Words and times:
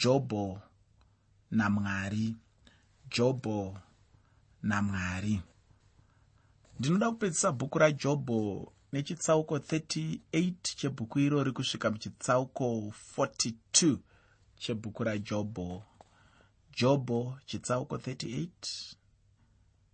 jobho 0.00 0.60
namwari 1.50 2.36
jobho 3.10 3.78
namwari 4.62 5.40
ndinoda 6.78 7.10
kupedzisa 7.10 7.52
bhuku 7.52 7.78
rajobho 7.78 8.72
nechitsauko 8.92 9.56
38 9.58 10.52
chebhuku 10.62 11.18
irori 11.20 11.52
kusvika 11.52 11.90
muchitsauko 11.90 12.92
42 13.18 13.96
chebhuku 14.56 15.04
rajobho 15.04 15.82
jobho 16.78 17.38
chitsauko 17.46 17.96
38 17.96 18.48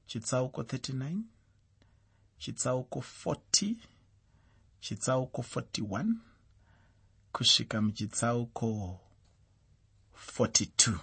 chitsauko 0.07 0.63
39 0.63 1.17
chitsauko 2.39 3.05
40 3.25 3.75
chitsauko 4.81 5.43
41 5.43 6.15
kusvika 7.33 7.83
muchitsauko 7.83 9.01
42 10.39 10.99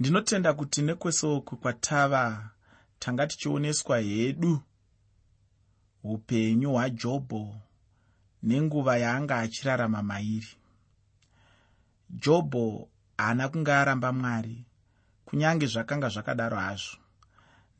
ndinotenda 0.00 0.54
kuti 0.54 0.82
nekwese 0.82 1.26
uku 1.26 1.56
kwatava 1.56 2.50
tanga 2.98 3.26
tichioneswa 3.26 3.98
hedu 3.98 4.60
upenyu 6.04 6.70
hwajobho 6.72 7.60
nenguva 8.42 8.96
yaanga 8.96 9.38
achirarama 9.38 10.02
mairi. 10.02 10.52
Jobho 12.10 12.88
haana 13.18 13.48
kunge 13.48 13.72
aramba 13.72 14.12
mwari 14.12 14.64
kunyange 15.24 15.66
zvakanga 15.66 16.08
zvakadaro 16.08 16.56
hazvo. 16.56 16.96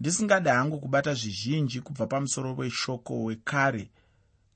Ndisingadi 0.01 0.49
hangu 0.49 0.81
kubata 0.81 1.15
zvizhinji 1.15 1.81
kubva 1.81 2.07
pamusoro 2.07 2.55
weshoko 2.55 3.25
wekare 3.25 3.91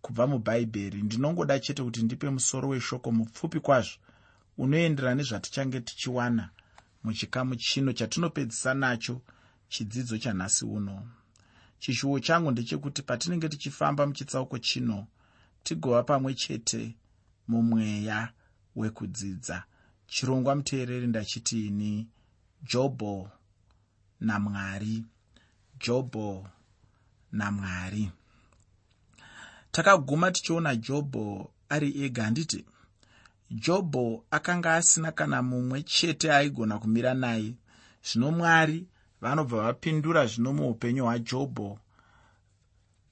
kubva 0.02 0.26
mubhaibheri. 0.26 1.02
Ndinongoda 1.02 1.60
chete 1.60 1.82
kuti 1.82 2.02
ndipe 2.02 2.30
musoro 2.30 2.68
weshoko 2.68 3.12
mupfupi 3.12 3.60
kwazvo 3.60 3.96
unoenderana 4.58 5.14
nezvatichange 5.14 5.80
tichiwana 5.80 6.50
muchikamu 7.04 7.56
chino 7.56 7.92
chatinopedzisa 7.92 8.74
nacho 8.74 9.22
chidzidzo 9.68 10.18
chanhasi 10.18 10.64
uno. 10.64 11.08
Chishuwo 11.78 12.20
changu 12.20 12.50
ndechekuti 12.50 13.02
patinenge 13.02 13.48
tichifamba 13.48 14.06
muchitsauko 14.06 14.58
chino 14.58 15.06
tigova 15.62 16.02
pamwe 16.02 16.34
chete 16.34 16.96
mumweya 17.48 18.32
wekudzidza. 18.76 19.64
Chirongwa 20.06 20.54
muteereri 20.56 21.06
ndachitiini 21.06 22.08
jobho 22.62 23.30
namwari 24.20 25.04
jobho 25.80 26.48
namwari. 27.32 28.10
Takaguma 29.70 30.30
tichiona 30.30 30.76
jobho 30.76 31.52
ari 31.68 32.02
ega 32.04 32.24
handiti 32.24 32.64
jobho 33.50 34.24
akanga 34.30 34.74
asina 34.74 35.12
kana 35.12 35.42
mumwe 35.42 35.82
chete 35.82 36.32
aigona 36.32 36.78
kumira 36.78 37.14
naye. 37.14 37.54
Zvino 38.04 38.30
mwari 38.30 38.86
vanobva 39.20 39.62
vapindura 39.62 40.26
zvino 40.26 40.52
muupenyu 40.52 41.04
hwajobho 41.04 41.78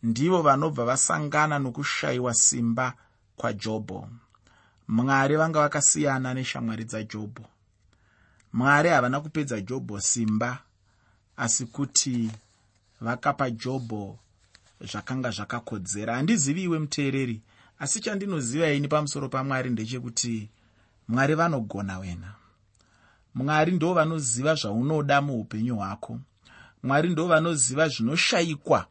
ndivo 0.02 0.42
vanobva 0.42 0.84
vasangana 0.84 1.58
nokushayiwa 1.58 2.34
simba 2.34 2.94
kwajobho. 3.36 4.08
Mwari 4.88 5.36
vanga 5.36 5.60
vakasiyana 5.60 6.34
neshamwari 6.34 6.84
dzajobho. 6.84 7.44
Mwari 8.52 8.88
havana 8.88 9.20
kupedza 9.20 9.60
jobho 9.60 10.00
simba 10.00 10.58
asi 11.36 11.66
kuti 11.66 12.30
vakapa 13.00 13.50
jobho 13.50 14.18
zvakanga 14.80 15.30
zvakakodzera. 15.30 16.14
Handizivi 16.14 16.62
iwe 16.62 16.78
muteereri 16.78 17.42
asi 17.78 18.00
chandinoziva 18.00 18.70
ini 18.72 18.88
pamusoro 18.88 19.28
pamwari 19.28 19.70
ndechekuti 19.70 20.50
mwari 21.08 21.34
vanogona 21.34 21.98
wena. 21.98 22.34
Mwari 23.34 23.72
ndo 23.72 23.94
vanoziva 23.94 24.54
zvaunoda 24.54 25.22
muupenyu 25.22 25.76
hwako. 25.76 26.20
Mwari 26.82 27.08
ndo 27.08 27.26
vanoziva 27.26 27.88
zvinoshayikwa 27.88 28.86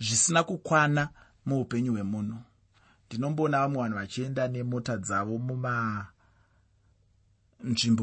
zvisina 0.00 0.42
kukwana 0.42 1.08
muupenyu 1.46 1.92
hwemunhu. 1.92 2.38
Ndinomboona 3.06 3.60
vamwe 3.60 3.82
vanhu 3.82 3.96
vachienda 3.96 4.48
nemota 4.48 4.96
dzavo 4.96 5.38
mumanzvimbo 5.38 6.06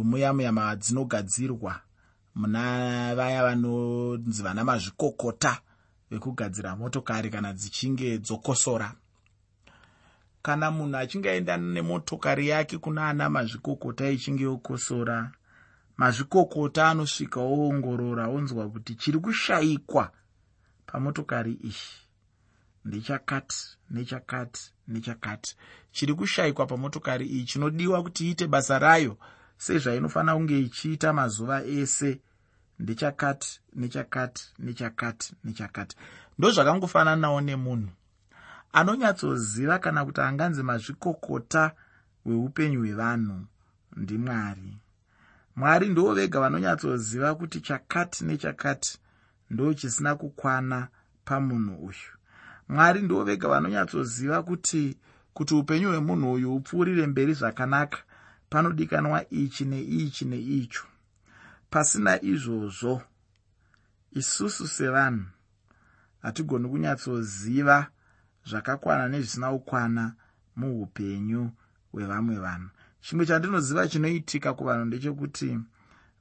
muya 0.03 0.33
muya 0.33 0.51
madzinogadzirwa 0.51 1.81
muna 2.35 3.15
vaya 3.15 3.43
vanonzi 3.43 4.43
vana 4.43 4.63
mazvikokota 4.63 5.61
vekugadzira 6.11 6.75
motokari 6.75 7.29
kana 7.29 7.53
dzichinge 7.53 8.17
dzokosora 8.19 8.93
kana 10.47 10.71
munhu 10.71 10.97
achinge 10.97 11.29
aenda 11.29 11.57
nemotokari 11.57 12.47
yake 12.47 12.77
kuna 12.77 13.09
ana 13.09 13.29
mazvikokota 13.29 14.09
ichinge 14.09 14.43
yokosora 14.43 15.31
mazvikokota 15.97 16.89
anosvika 16.89 17.39
oongorora 17.39 18.27
onzwa 18.27 18.69
kuti 18.69 18.95
chiri 18.95 19.19
kushayikwa 19.19 20.11
pamotokari 20.85 21.53
iyi 21.53 21.89
ndechakati 22.85 23.59
nechakati 23.89 24.61
nechakati 24.87 25.55
chiri 25.91 26.13
kushayikwa 26.13 26.65
pamotokari 26.65 27.25
iyi 27.27 27.43
chinodiwa 27.45 28.03
kuti 28.03 28.27
iite 28.27 28.47
basa 28.47 28.79
rayo 28.79 29.17
sezvainofanira 29.57 30.35
kunge 30.35 30.59
ichiita 30.59 31.13
mazuva 31.13 31.63
ese. 31.65 32.21
Ndechakati 32.79 33.61
nechakati 33.75 34.43
nechakati 34.59 35.33
nechakati 35.43 35.95
ndo 36.37 36.51
zvakangofananawo 36.51 37.41
nemunhu 37.41 37.89
anonyatsoziva 38.73 39.79
kana 39.79 40.05
kuti 40.05 40.21
anganzi 40.21 40.63
mazvikokota 40.63 41.71
hweupenyu 42.23 42.79
hwevanhu 42.79 43.45
ndimwari 43.95 44.77
mwari. 45.55 45.89
Ndo 45.89 46.13
vega 46.13 46.39
vanonyatsoziva 46.39 47.35
kuti 47.35 47.61
chakati 47.61 48.25
nechakati 48.25 48.99
ndo 49.49 49.73
chisina 49.73 50.15
kukwana 50.15 50.87
pamunhu 51.25 51.85
uyu. 51.85 52.11
Mwari 52.69 53.01
ndo 53.01 53.23
vega 53.23 53.47
vanonyatsoziva 53.47 54.43
kuti 54.43 54.97
kuti 55.33 55.53
upenyu 55.55 55.89
hwemunhu 55.89 56.31
uyu 56.33 56.55
upfuurire 56.55 57.07
mberi 57.07 57.33
zvakanaka 57.33 57.97
panodikanwa 58.49 59.29
ichi 59.29 59.65
neichi 59.65 60.25
neicho. 60.25 60.83
Pasina 61.69 62.21
izvozvo 62.21 63.01
isusu 64.11 64.67
sevanhu 64.67 65.25
hatigoni 66.21 66.69
kunyatsoziva 66.69 67.87
zvakakwana 68.49 69.07
nezvisina 69.09 69.51
kukwana 69.51 70.13
muupenyu 70.55 71.51
hwevamwe 71.91 72.35
vanhu. 72.45 72.69
Chimwe 73.01 73.25
chandinoziva 73.25 73.87
chinoitika 73.87 74.53
kuvanhu 74.53 74.85
ndechekuti 74.85 75.59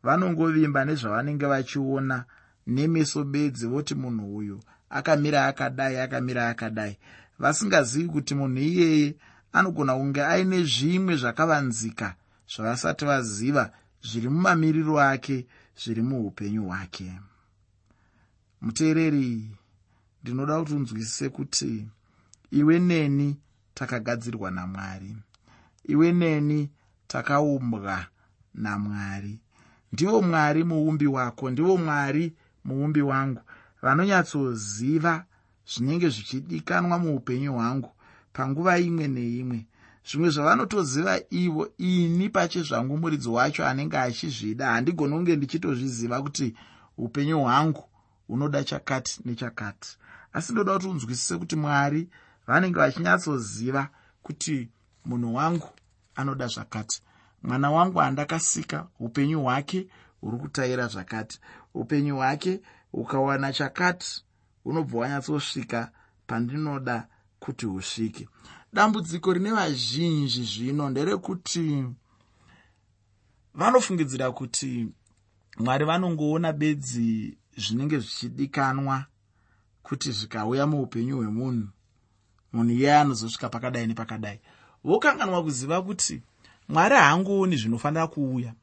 vanongovimba 0.03 0.85
nezvavanenge 0.85 1.47
vachiona 1.47 2.25
nemeso 2.67 3.25
bedzi 3.25 3.67
voti 3.67 3.95
munhu 3.95 4.37
uyu 4.37 4.61
akamira 4.91 5.47
akadai 5.47 5.97
akamira 5.97 6.49
akadai. 6.49 6.99
Vasingazivi 7.39 8.09
kuti 8.09 8.35
munhu 8.35 8.59
iyeye 8.59 9.17
anogona 9.53 9.95
kunge 9.95 10.23
aine 10.25 10.65
zvimwe 10.65 11.17
zvakavanzika 11.17 12.15
zvavasati 12.53 13.05
vaziva 13.05 13.65
zviri 14.03 14.29
mumamiriro 14.29 15.01
ake 15.01 15.47
zviri 15.81 16.03
muupenyu 16.03 16.63
hwake. 16.65 17.09
Muteereri 18.61 19.51
ndinoda 20.23 20.59
kuti 20.59 20.75
unzwisise 20.75 21.29
kuti 21.29 21.89
iwe 22.51 22.79
neni 22.79 23.37
takagadzirwa 23.75 24.51
namwari. 24.51 25.17
Iwe 25.85 26.13
neni 26.13 26.71
takaumbwa 27.07 28.07
namwari. 28.55 29.39
Ndivo 29.93 30.23
mwari 30.23 30.65
muumbi 30.65 31.07
wako 31.07 31.51
ndivo 31.51 31.77
mwari 31.77 32.35
muumbi 32.65 33.03
wangu. 33.03 33.41
Vanonyatsoziva 33.83 35.25
zvinenge 35.67 36.09
zvichidikanwa 36.09 36.99
muupenyu 36.99 37.53
hwangu 37.53 37.91
panguva 38.33 38.79
imwe 38.79 39.09
neimwe. 39.09 39.67
Zvimwe 40.09 40.31
zvavanotoziva 40.31 41.21
ivo 41.31 41.69
ini 41.79 42.29
pache 42.29 42.63
zvangu 42.63 42.99
muridzi 42.99 43.29
wacho 43.29 43.67
anenge 43.67 43.99
achizvida 43.99 44.67
handigoni 44.67 45.13
kunge 45.15 45.37
ndichitozviziva 45.37 46.23
kuti 46.23 46.55
upenyu 46.99 47.39
hwangu 47.41 47.85
hunoda 48.29 48.65
chakati 48.65 49.21
nechakati. 49.25 49.99
Asi 50.33 50.53
ndoda 50.53 50.73
kuti 50.73 50.87
unzwisise 50.87 51.39
kuti 51.39 51.57
mwari 51.57 52.09
vanenge 52.47 52.79
vachinyatsoziva 52.79 53.89
kuti 54.23 54.71
munhu 55.05 55.35
wangu 55.35 55.69
anoda 56.15 56.47
zvakati. 56.47 57.03
Mwana 57.43 57.71
wangu 57.71 58.01
andakasika 58.01 58.87
upenyu 59.01 59.43
hwake 59.43 59.89
huri 60.21 60.39
kutaira 60.39 60.87
zvakati. 60.87 61.41
Upenyu 61.75 62.17
hwake 62.17 62.61
ukawana 62.93 63.53
chakati 63.53 64.25
hunobva 64.65 64.99
wanyatsosvika 64.99 65.91
pandinoda 66.27 67.09
kuti 67.41 67.67
husvike. 67.67 68.29
Dambudziko 68.73 69.33
rine 69.33 69.51
vazhinji 69.53 70.45
zvino 70.45 70.91
nderekuti 70.91 71.85
vanofungidzira 73.55 74.33
kuti 74.33 74.89
mwari 75.59 75.85
vanongoona 75.85 76.53
bedzi 76.53 77.39
zvinenge 77.57 77.99
zvichidikanwa 77.99 79.05
kuti 79.83 80.13
zvikauya 80.13 80.67
muupenyu 80.67 81.17
hwemunhu 81.17 81.69
munhu 82.53 82.73
iye 82.73 82.97
anozosvika 82.97 83.49
pakadai 83.49 83.87
nepakadai. 83.87 84.41
Vokanganwa 84.85 85.43
kuziva 85.43 85.83
kuti 85.83 86.23
mwari 86.69 86.95
haangooni 86.97 87.57
zvinofanira 87.57 88.07
kuuya. 88.07 88.55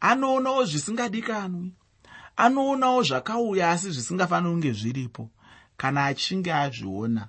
Anoonawo 0.00 0.64
zvisingadikanwi 0.64 1.72
anoonawo 2.36 3.02
zvakauya 3.02 3.70
asi 3.70 3.90
zvisingafaniri 3.90 4.52
kunge 4.52 4.72
zviripo. 4.72 5.30
Kana 5.76 6.04
achinge 6.04 6.52
azviona 6.52 7.28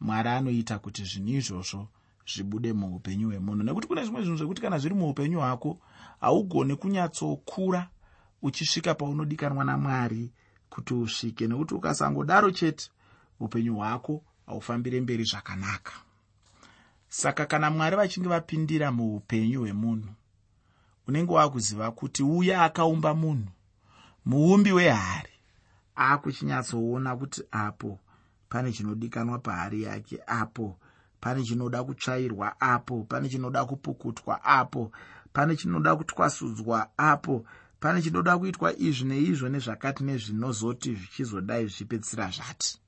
mwari 0.00 0.28
anoita 0.28 0.78
kuti 0.78 1.04
zvinhu 1.04 1.38
izvozvo 1.38 1.88
zvibude 2.26 2.72
muupenyu 2.72 3.28
hwemunhu. 3.28 3.62
Nekuti 3.62 3.86
kune 3.86 4.04
zvimwe 4.04 4.22
zvinhu 4.22 4.38
zvekuti 4.38 4.62
kana 4.62 4.78
zviri 4.78 4.94
muupenyu 4.94 5.38
hwako 5.38 5.78
haugoni 6.20 6.76
kunyatsokura 6.76 7.88
uchisvika 8.42 8.94
paunodikanwa 8.94 9.64
namwari 9.64 10.32
kuti 10.70 10.94
usvike. 10.94 11.46
Nekuti 11.46 11.74
ukasangodaro 11.74 12.50
chete 12.50 12.90
upenyu 13.40 13.74
hwako 13.74 14.22
haufambire 14.46 15.00
mberi 15.00 15.24
zvakanaka. 15.24 15.92
Saka 17.08 17.46
kana 17.46 17.70
mwari 17.70 17.96
vachinge 17.96 18.28
vapindira 18.28 18.92
muupenyu 18.92 19.60
hwemunhu 19.60 20.08
unenge 21.06 21.32
wakuziva 21.32 21.90
kuti 21.90 22.22
uya 22.22 22.64
akaumba 22.64 23.14
munhu 23.14 23.50
muumbi 24.24 24.72
wehari 24.72 25.32
aakuchinyatsoona 25.96 27.16
kuti 27.16 27.42
apo 27.50 27.98
pane 28.48 28.72
chinodikanwa 28.72 29.38
pahari 29.38 29.82
yake 29.82 30.20
apo 30.26 30.78
pane 31.20 31.44
chinoda 31.44 31.84
kutsvairwa 31.84 32.60
apo 32.60 33.02
pane 33.04 33.28
chinoda 33.28 33.64
kupukutwa 33.64 34.44
apo 34.44 34.92
pane 35.32 35.56
chinoda 35.56 35.96
kutwasudzwa 35.96 36.88
apo 36.96 37.46
pane 37.80 38.02
chinoda 38.02 38.38
kuitwa 38.38 38.78
izvi 38.78 39.04
neizvo 39.04 39.48
nezvakati 39.48 40.04
nezvinozoti 40.04 40.94
zvichizodai 40.94 41.66
zvichipedzisira 41.66 42.30
zvati 42.30 42.80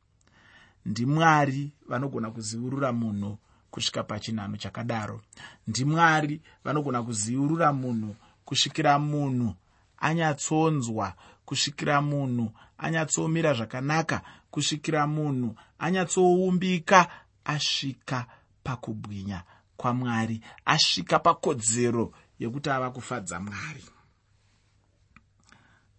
ndimwari 0.86 1.72
vanogona 1.88 2.30
kuziurura 2.30 2.92
munhu 2.92 3.38
kusvika 3.70 4.02
pachinhano 4.02 4.56
chakadaro. 4.56 5.20
Ndimwari 5.66 6.40
vanogona 6.64 7.02
kuziurura 7.02 7.72
munhu 7.72 8.16
kusvikira 8.44 8.98
munhu 8.98 9.54
anyatsonzwa 9.98 11.14
kusvikira 11.46 12.00
munhu 12.00 12.52
anyatsomira 12.78 13.54
zvakanaka 13.54 14.22
kusvikira 14.50 15.06
munhu 15.06 15.56
anyatsoumbika 15.78 17.10
asvika 17.44 18.26
pakubwinya 18.64 19.42
kwamwari 19.76 20.40
asvika 20.64 21.18
pakodzero 21.18 22.12
yekuti 22.38 22.70
ava 22.70 22.90
kufadza 22.90 23.40
mwari. 23.40 23.84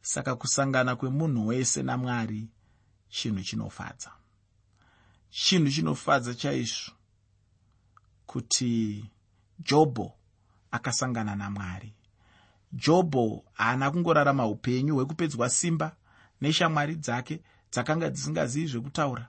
Saka 0.02 0.36
kusangana 0.36 0.96
kwemunhu 0.96 1.48
wese 1.48 1.84
namwari 1.84 2.48
chinhu 3.10 3.44
chinofadza 3.44 4.12
chinhu 5.30 5.72
chinofadza 5.72 6.34
chaizvo 6.34 6.92
kuti 8.26 9.06
jobho 9.60 10.14
akasangana 10.72 11.36
namwari. 11.36 11.94
Jobho 12.74 13.44
haana 13.54 13.92
kungorarama 13.92 14.48
upenyu 14.48 14.96
hwekupedzwa 14.96 15.50
simba 15.50 15.96
neshamwari 16.42 16.96
dzake 16.96 17.42
dzakanga 17.72 18.10
dzisingazivi 18.10 18.68
zvekutaura. 18.68 19.28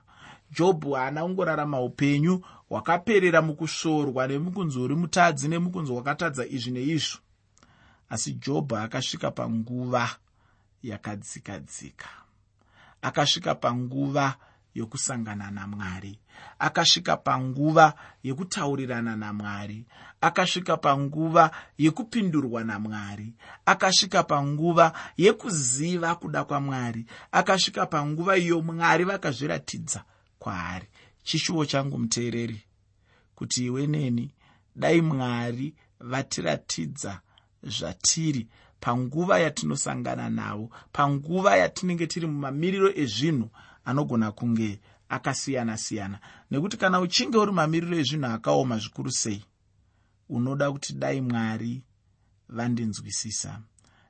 Jobho 0.51 0.95
haana 0.95 1.21
kungorarama 1.23 1.81
upenyu 1.81 2.43
hwakaperera 2.69 3.41
mukusvorwa 3.41 4.27
nemukunzi 4.27 4.79
uri 4.79 4.95
mutadzi 4.95 5.47
nemukunzi 5.47 5.91
hwakatadza 5.91 6.45
izvi 6.45 6.71
neizvo. 6.71 7.19
Asi 8.09 8.33
jobho 8.33 8.77
akasvika 8.77 9.31
panguva 9.31 10.09
yakadzikadzika. 10.83 12.09
Akasvika 13.01 13.55
panguva 13.55 14.35
yokusangana 14.75 15.51
namwari. 15.51 16.19
Akasvika 16.59 17.17
panguva 17.17 17.93
yekutaurirana 18.23 19.15
namwari. 19.15 19.85
Akasvika 20.21 20.77
panguva 20.77 21.51
yekupindurwa 21.77 22.63
namwari. 22.63 23.33
Akasvika 23.65 24.23
panguva 24.23 24.93
yekuziva 25.17 26.15
kuda 26.15 26.43
kwamwari. 26.43 27.05
Akasvika 27.31 27.85
panguva 27.85 28.37
iyo 28.37 28.61
mwari 28.61 29.03
vakazviratidza 29.03 30.03
kwaari. 30.39 30.87
Chishuwo 31.23 31.65
changu 31.65 31.99
muteereri 31.99 32.61
kuti 33.35 33.65
iwe 33.65 33.87
neni 33.87 34.31
dai 34.75 35.01
mwari 35.01 35.73
vatiratidza 35.99 37.19
zvatiri 37.63 38.47
panguva 38.79 39.39
yatinosangana 39.39 40.29
navo 40.29 40.69
panguva 40.91 41.57
yatinenge 41.57 42.07
tiri 42.07 42.27
mumamiriro 42.27 42.89
ezvinhu 42.95 43.49
anogona 43.89 44.31
kunge 44.31 44.79
akasiyana-siyana. 45.09 46.17
Nekuti 46.51 46.77
kana 46.77 46.99
uchinge 47.05 47.37
uri 47.37 47.51
mamiriro 47.51 47.95
ezvinhu 48.01 48.25
akaoma 48.35 48.75
zvikuru 48.77 49.11
sei 49.11 49.41
unoda 50.29 50.71
kuti 50.71 50.93
dai 50.93 51.21
mwari 51.21 51.81
vandinzwisisa. 52.49 53.59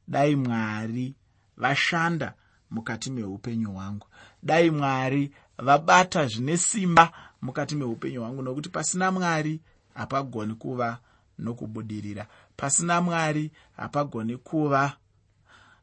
Dai 0.08 0.36
mwari 0.36 1.16
vashanda 1.58 2.34
mukati 2.72 3.12
meupenyu 3.12 3.72
hwangu. 3.72 4.08
Dai 4.44 4.70
mwari 4.70 5.32
vabata 5.58 6.28
zvine 6.28 6.58
simba 6.58 7.12
mukati 7.42 7.76
meupenyu 7.76 8.22
hwangu. 8.22 8.42
Nokuti 8.42 8.70
pasina 8.70 9.12
mwari 9.12 9.62
hapagoni 9.94 10.54
kuva 10.56 11.00
nokubudirira. 11.40 12.28
Pasina 12.56 13.02
mwari 13.02 13.52
hapagoni 13.78 14.38
kuva 14.38 14.98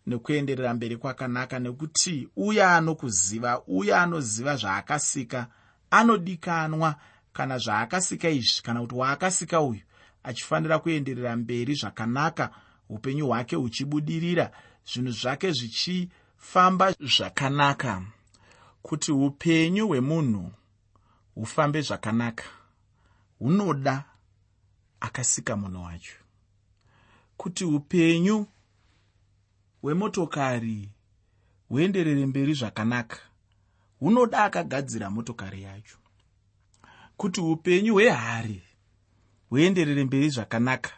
nekuenderera 0.07 0.75
mberi 0.75 0.97
kwakanaka 0.97 1.59
nekuti 1.59 2.29
uya 2.37 2.77
anokuziva 2.77 3.63
uya 3.67 4.03
anoziva 4.03 4.57
zvaakasika 4.57 5.47
anodikanwa 5.91 6.95
kana 7.33 7.59
zvaakasika 7.59 8.29
izvi 8.31 8.63
kana 8.63 8.81
kuti 8.81 8.95
waakasika 8.95 9.61
uyu 9.61 9.81
achifanira 10.23 10.79
kuenderera 10.79 11.37
mberi 11.37 11.75
zvakanaka 11.75 12.51
upenyu 12.89 13.27
hwake 13.27 13.57
huchibudirira 13.57 14.51
zvinhu 14.93 15.11
zvake 15.11 15.53
zvichifamba 15.53 16.95
zvakanaka. 17.01 18.03
Kuti 18.83 19.13
upenyu 19.13 19.89
hwemunhu 19.89 20.53
hufambe 21.35 21.81
zvakanaka 21.81 22.45
hunoda 23.39 24.05
akasika 25.01 25.57
munhu 25.57 25.83
wacho. 25.83 26.17
Kuti 27.37 27.65
upenyu 27.65 28.47
hwemotokari 29.87 30.89
huenderere 31.69 32.27
mberi 32.27 32.55
zvakanaka. 32.55 33.19
Hunoda 34.01 34.45
akagadzira 34.45 35.11
motokari 35.11 35.63
yacho. 35.63 35.97
Kuti 37.17 37.41
upenyu 37.41 37.95
hwehari 37.95 38.63
huenderere 39.51 40.05
mberi 40.05 40.31
zvakanaka 40.31 40.91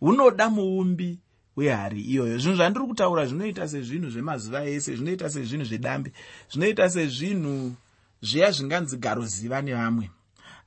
hunoda 0.00 0.50
muumbi 0.50 1.18
wehari 1.56 2.00
iyoyo. 2.00 2.38
Zvinhu 2.38 2.56
zvandiri 2.56 2.86
kutaura 2.86 3.26
zvinoita 3.26 3.68
sezvinhu 3.68 4.10
zvemazuva 4.10 4.64
ese 4.64 4.96
zvinoita 4.96 5.30
sezvinhu 5.30 5.64
zvedambe 5.64 6.12
zvinoita 6.50 6.90
sezvinhu 6.90 7.74
zviya 8.22 8.50
zvinganzi 8.50 8.96
garoziva 8.96 9.62
nevamwe. 9.62 10.10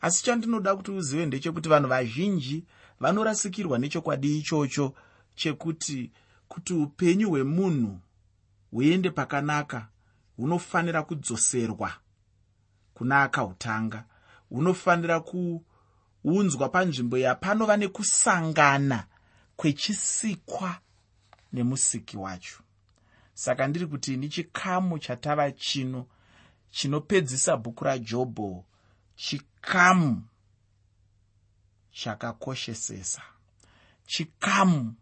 Asi 0.01 0.23
chandinoda 0.23 0.75
kuti 0.75 0.91
uzive 0.91 1.25
ndechekuti 1.25 1.69
vanhu 1.69 1.87
vazhinji 1.89 2.63
vanorasikirwa 2.99 3.79
nechokwadi 3.79 4.37
ichocho 4.37 4.93
chekuti 5.35 6.11
kuti 6.49 6.73
upenyu 6.73 7.29
hwemunhu 7.29 7.99
huende 8.71 9.09
pakanaka 9.09 9.87
hunofanira 10.37 11.03
kudzoserwa 11.03 11.93
kuna 12.93 13.21
akautanga 13.23 14.05
hunofanira 14.49 15.19
kuunzwa 15.19 16.69
panzvimbo 16.69 17.17
yapanova 17.17 17.77
nekusangana 17.77 19.05
kwechisikwa 19.55 20.79
nemusiki 21.53 22.17
wacho. 22.17 22.59
Saka 23.33 23.67
ndiri 23.67 23.87
kuti 23.87 24.13
ini 24.13 24.29
chikamu 24.29 24.99
chatava 24.99 25.51
chino 25.51 26.07
chinopedzisa 26.71 27.57
bhuku 27.57 27.83
rajobho 27.83 28.65
chikamu 29.15 30.23
chakakoshesesa 31.91 33.21
chikamu 34.05 34.95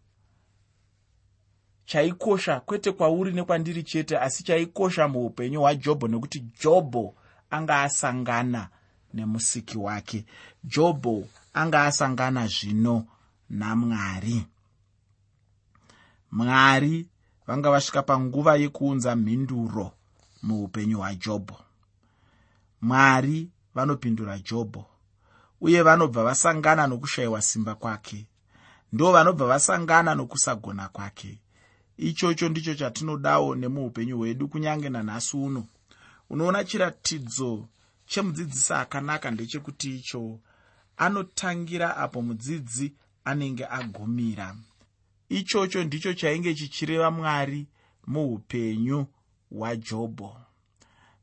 chaikosha 1.88 2.60
kwete 2.60 2.92
kwauri 2.92 3.32
nekwandiri 3.32 3.82
chete 3.82 4.18
asi 4.18 4.42
chaikosha 4.44 5.08
muupenyu 5.08 5.60
hwajobho 5.60 6.08
nekuti 6.08 6.44
jobho 6.60 7.14
anga 7.50 7.82
asangana 7.82 8.68
nemusiki 9.14 9.78
wake. 9.78 10.24
Jobho 10.64 11.28
anga 11.54 11.84
asangana 11.84 12.46
zvino 12.46 13.06
namwari. 13.50 14.46
Mwari 16.32 17.08
vanga 17.46 17.70
vasvika 17.70 18.02
panguva 18.02 18.56
yekuunza 18.56 19.16
mhinduro 19.16 19.92
muupenyu 20.42 20.98
hwajobho. 20.98 21.56
Mwari 22.82 23.48
vanopindura 23.74 24.38
jobho 24.38 24.84
uye 25.60 25.82
vanobva 25.82 26.24
vasangana 26.24 26.86
nokushayiwa 26.86 27.42
simba 27.42 27.74
kwake. 27.74 28.26
Ndo 28.92 29.12
vanobva 29.12 29.46
vasangana 29.46 30.14
nokusagona 30.14 30.88
kwake 30.88 31.40
ichocho 31.98 32.48
ndicho 32.48 32.74
chatinodawo 32.74 33.54
nemuupenyu 33.54 34.16
hwedu 34.18 34.48
kunyange 34.48 34.88
nanhasi 34.88 35.36
uno. 35.36 35.66
Unoona 36.30 36.64
chiratidzo 36.64 37.68
chemudzidzisi 38.06 38.72
akanaka 38.72 39.30
ndechekuti 39.30 39.96
icho 39.96 40.40
anotangira 40.96 41.96
apo 41.96 42.22
mudzidzi 42.22 42.94
anenge 43.24 43.66
agumira. 43.66 44.56
Ichocho 45.28 45.84
ndicho 45.84 46.14
chainge 46.14 46.54
chichireva 46.54 47.10
mwari 47.10 47.66
muupenyu 48.06 49.06
hwajobho 49.50 50.36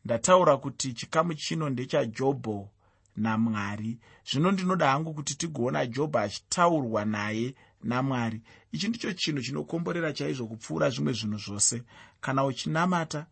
ndataura 0.05 0.57
kuti 0.57 0.93
chikamu 0.93 1.33
chino 1.33 1.69
ndechajobho 1.69 2.69
namwari 3.15 3.97
zvino 4.31 4.51
ndinoda 4.51 4.91
hangu 4.91 5.13
kuti 5.13 5.35
tigoona 5.37 5.85
jobho 5.85 6.19
achitaurwa 6.19 7.05
naye 7.05 7.55
namwari. 7.85 8.41
Ichi 8.71 8.87
ndicho 8.87 9.13
chinhu 9.13 9.41
chinokomborera 9.41 10.13
chaizvo 10.13 10.47
kupfuura 10.47 10.89
zvimwe 10.89 11.13
zvinhu 11.13 11.37
zvose. 11.37 11.83
Kana 12.21 12.45
uchinamata 12.45 13.25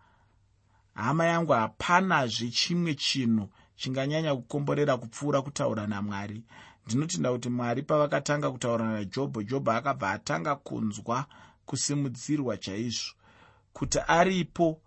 hama 0.93 1.25
yangu 1.25 1.51
hapanazve 1.51 2.49
chimwe 2.49 2.95
chinhu 2.95 3.49
chinganyanya 3.75 4.35
kukomborera 4.35 4.97
kupfuura 4.97 5.41
kutaura 5.41 5.87
namwari. 5.87 6.43
Ndinotenda 6.85 7.31
kuti 7.31 7.49
mwari 7.49 7.81
pavakatanga 7.83 8.51
kutaura 8.51 8.91
najobho 8.91 9.43
jobho 9.43 9.71
akabva 9.71 10.11
atanga 10.11 10.55
kunzwa 10.55 11.25
kusimudzirwa 11.65 12.57
chaizvo 12.57 13.13
kuti 13.73 13.99
aripo 14.07 14.81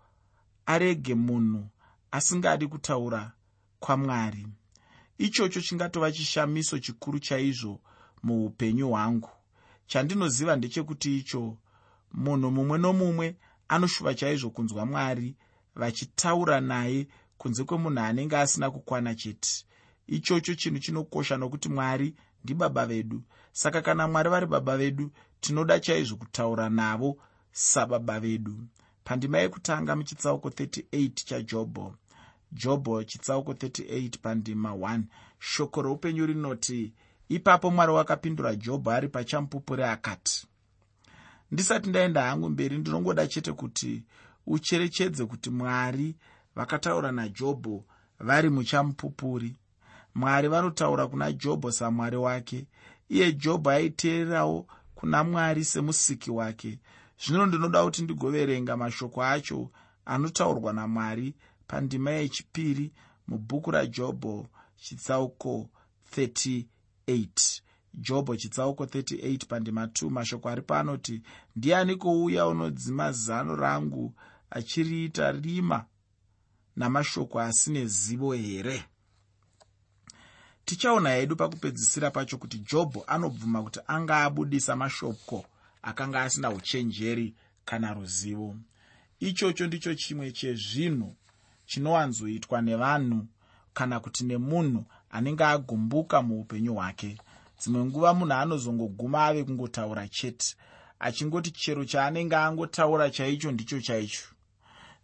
arege 0.65 1.15
munhu 1.15 1.67
asingadi 2.11 2.67
kutaura 2.67 3.31
kwamwari. 3.79 4.47
Ichocho 5.17 5.61
chingatova 5.61 6.11
chishamiso 6.11 6.79
chikuru 6.79 7.19
chaizvo 7.19 7.79
muupenyu 8.23 8.89
hwangu 8.89 9.29
chandinoziva 9.87 10.55
ndechekuti 10.55 11.17
icho 11.19 11.57
munhu 12.13 12.51
mumwe 12.51 12.77
nomumwe 12.77 13.27
anoshuva 13.67 14.13
chaizvo 14.19 14.49
kunzwa 14.49 14.85
mwari 14.85 15.35
vachitaura 15.75 16.61
naye 16.61 17.07
kunze 17.37 17.63
kwemunhu 17.63 17.99
anenge 17.99 18.37
asina 18.37 18.71
kukwana 18.71 19.15
chete. 19.15 19.65
Ichocho 20.07 20.55
chinhu 20.55 20.79
chinokosha 20.79 21.37
nokuti 21.37 21.69
mwari 21.69 22.15
ndibaba 22.43 22.85
vedu. 22.85 23.23
Saka 23.51 23.81
kana 23.81 24.07
mwari 24.07 24.29
vari 24.29 24.45
baba 24.45 24.77
vedu 24.77 25.11
tinoda 25.39 25.79
chaizvo 25.79 26.15
kutaura 26.15 26.69
navo 26.69 27.17
sababa 27.51 28.19
vedu. 28.19 28.55
Pandima 29.03 29.37
yekutanga 29.39 29.95
muchitsauko 29.95 30.49
38 30.49 31.09
chajobho. 31.25 31.95
Jobho 32.51 33.03
chitsauko 33.03 33.51
38 33.53 34.17
pandima 34.21 34.71
1 34.71 35.01
shoko 35.39 35.81
roupenyu 35.81 36.25
rinoti 36.25 36.93
ipapo 37.29 37.71
mwari 37.71 37.91
wakapindura 37.91 38.55
jobho 38.55 38.91
ari 38.91 39.07
pachamupupuri 39.07 39.83
akati 39.83 40.47
ndisati 41.51 41.89
ndaenda 41.89 42.21
hangu 42.21 42.49
mberi 42.49 42.77
ndinongoda 42.77 43.27
chete 43.27 43.53
kuti 43.53 44.03
ucherechedze 44.47 45.25
kuti 45.25 45.49
mwari 45.49 46.15
vakataura 46.55 47.11
najobho 47.11 47.83
vari 48.19 48.49
muchamupupuri. 48.49 49.55
Mwari 50.15 50.47
vanotaura 50.47 51.07
kuna 51.07 51.31
jobho 51.31 51.71
samwari 51.71 52.17
wake 52.17 52.65
iye 53.09 53.33
jobho 53.33 53.69
aiteererawo 53.69 54.67
kuna 54.95 55.23
mwari 55.23 55.65
semusiki 55.65 56.31
wake. 56.31 56.79
Zvino 57.25 57.45
ndinoda 57.45 57.83
kuti 57.83 58.01
ndigoverenga 58.01 58.77
mashoko 58.77 59.23
acho 59.23 59.71
anotaurwa 60.05 60.73
namwari 60.73 61.33
pandima 61.67 62.11
yechipiri 62.11 62.91
mubhuku 63.27 63.71
rajobho 63.71 64.47
chitsauko 64.77 65.69
38 66.17 66.63
jobho 67.93 68.35
chitsauko 68.35 68.85
38 68.85 69.45
pandima 69.45 69.85
2 69.85 70.09
mashoko 70.09 70.49
ari 70.49 70.61
panoti 70.61 71.21
ndiani 71.55 71.95
kouya 71.95 72.47
unodzima 72.47 73.11
zano 73.11 73.55
rangu 73.55 74.13
achiriita 74.49 75.31
rima 75.31 75.85
namashoko 76.75 77.39
asine 77.39 77.85
zivo 77.85 78.33
here? 78.33 78.83
Tichaona 80.65 81.09
hedu 81.09 81.35
pakupedzisira 81.35 82.11
pacho 82.11 82.37
kuti 82.37 82.59
jobho 82.59 83.03
anobvuma 83.07 83.63
kuti 83.63 83.79
anga 83.87 84.23
abudisa 84.23 84.75
mashoko 84.75 85.45
akanga 85.81 86.23
asina 86.23 86.51
uchenjeri 86.51 87.35
kana 87.65 87.93
ruzivo. 87.93 88.55
Ichocho 89.19 89.67
ndicho 89.67 89.95
chimwe 89.95 90.31
chezvinhu 90.31 91.15
chinowanzoitwa 91.65 92.61
nevanhu 92.61 93.27
kana 93.73 93.99
kuti 93.99 94.23
nemunhu 94.25 94.85
anenge 95.11 95.43
agumbuka 95.43 96.21
muupenyu 96.21 96.73
hwake. 96.73 97.17
Dzimwe 97.59 97.85
nguva 97.85 98.13
munhu 98.13 98.33
anozongoguma 98.33 99.25
ave 99.25 99.43
kungotaura 99.43 100.07
chete 100.07 100.55
achingoti 100.99 101.51
chero 101.51 101.85
chaanenge 101.85 102.35
angotaura 102.35 103.09
chaicho 103.09 103.51
ndicho 103.51 103.81
chaicho. 103.81 104.27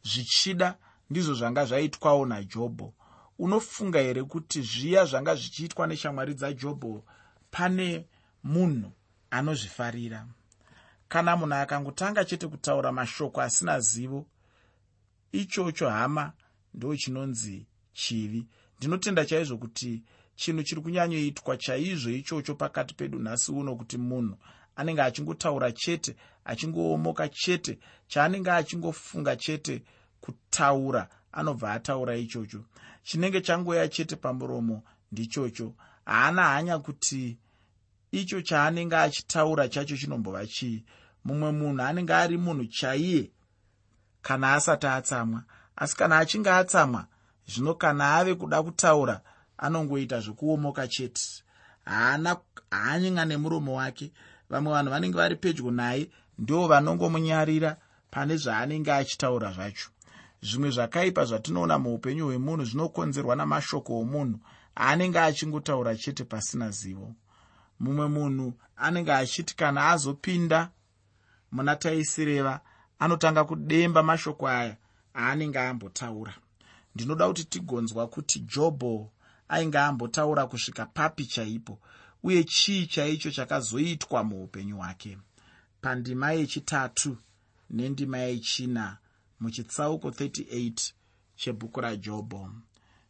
Zvichida 0.04 0.78
ndizvo 1.10 1.34
zvanga 1.34 1.66
zvaitwawo 1.66 2.26
najobho. 2.26 2.94
Unofunga 3.40 4.00
here 4.00 4.24
kuti 4.24 4.62
zviya 4.62 5.06
zvanga 5.06 5.36
zvichiitwa 5.36 5.88
neshamwari 5.88 6.34
dzajobho 6.34 7.04
pane 7.52 8.06
munhu 8.44 8.92
anozvifarira? 9.32 10.28
Kana 11.08 11.36
munhu 11.36 11.56
akangotanga 11.56 12.26
chete 12.26 12.48
kutaura 12.48 12.92
mashoko 12.92 13.42
asina 13.42 13.80
zivo 13.80 14.26
ichocho 15.32 15.90
hama 15.90 16.34
ndo 16.74 16.96
chinonzi 16.96 17.66
chivi 17.94 18.48
ndinotenda 18.78 19.26
chaizvo 19.26 19.58
kuti 19.58 20.04
chinhu 20.36 20.64
chiri 20.64 20.82
kunyanyoitwa 20.82 21.58
chaizvo 21.58 22.10
ichocho 22.10 22.56
pakati 22.56 22.94
pedu 22.94 23.20
nhasi 23.20 23.52
uno 23.52 23.76
kuti 23.76 23.98
munhu 23.98 24.38
anenge 24.76 25.02
achingotaura 25.02 25.72
chete 25.72 26.16
achingoomoka 26.46 27.30
chete 27.30 27.80
chaanenge 28.08 28.52
achingofunga 28.52 29.36
chete 29.36 29.84
kutaura 30.22 31.10
anobva 31.32 31.74
ataura 31.74 32.16
ichocho. 32.16 32.66
Chinenge 33.04 33.42
changoya 33.42 33.88
chete 33.88 34.16
pamuromo 34.16 34.84
ndichocho. 35.12 35.74
Haana 36.06 36.44
hanya 36.44 36.80
kuti 36.80 37.38
icho 38.12 38.42
chaanenge 38.42 38.96
achitaura 38.96 39.68
chacho 39.68 39.98
chinombova 39.98 40.46
chii. 40.48 40.86
Mumwe 41.26 41.52
munhu 41.52 41.82
anenge 41.82 42.14
ari 42.14 42.38
munhu 42.38 42.66
chaiye 42.66 43.32
kana 44.22 44.54
asati 44.54 44.88
atsamwa. 44.88 45.44
Asi 45.76 45.96
kana 45.96 46.18
achinge 46.18 46.50
atsamwa 46.50 47.08
zvino 47.48 47.74
kana 47.76 48.16
ave 48.16 48.36
kuda 48.36 48.64
kutaura 48.64 49.22
anongoita 49.58 50.20
zvekuomoka 50.20 50.88
chete. 50.88 51.44
Haana 51.86 52.38
haanyinga 52.72 53.26
nemuromo 53.26 53.76
wake. 53.76 54.12
Vamwe 54.50 54.74
vanhu 54.74 54.92
vanenge 54.92 55.18
vari 55.18 55.36
pedyo 55.36 55.72
naye 55.72 56.10
ndo 56.40 56.68
vanongomunyarira 56.68 57.78
pane 58.12 58.38
zvaanenge 58.38 58.92
achitaura 58.92 59.52
zvacho. 59.52 59.90
Zvimwe 60.42 60.70
zvakaipa 60.72 61.26
zvatinoona 61.26 61.80
muupenyu 61.80 62.26
hwemunhu 62.26 62.66
zvinokonzerwa 62.66 63.36
namashoko 63.36 64.00
omunhu 64.00 64.40
aanenge 64.78 65.20
achingotaura 65.20 65.96
chete 65.96 66.24
pasina 66.24 66.72
zivo. 66.72 67.14
Mumwe 67.80 68.08
munhu 68.08 68.54
anenge 68.78 69.14
achiti 69.14 69.56
kana 69.56 69.90
azopinda 69.92 70.70
muna 71.52 71.76
taisireva 71.76 72.60
anotanga 73.00 73.44
kudemba 73.44 74.04
mashoko 74.04 74.48
aya 74.48 74.78
aanenge 75.16 75.60
ambotaura 75.60 76.34
ndinoda 76.96 77.28
kuti 77.28 77.44
tigonzwa 77.44 78.08
kuti 78.08 78.40
jobho 78.40 79.12
ainge 79.48 79.78
ambotaura 79.78 80.48
kusvika 80.48 80.86
papi 80.86 81.26
chaipo 81.26 81.80
uye 82.24 82.44
chii 82.44 82.88
chaicho 82.88 83.32
chakazoitwa 83.32 84.24
muupenyu 84.24 84.78
hwake? 84.78 85.18
Pandima 85.82 86.32
yechitatu 86.32 87.18
nendima 87.70 88.18
yechina 88.18 88.98
muchitsauko 89.40 90.10
38 90.10 90.92
chebhuku 91.36 91.82
rajobho 91.82 92.52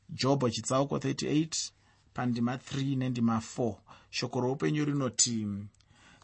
jobho 0.10 0.50
chitsauko 0.50 0.98
38 0.98 1.72
pandima 2.14 2.56
3 2.56 2.98
nendima 2.98 3.42
4 3.58 3.76
shoko 4.10 4.40
roupenyu 4.42 4.86
rinoti 4.86 5.48